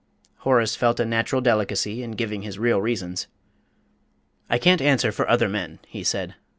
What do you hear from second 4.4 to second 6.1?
"I can't answer for other men," he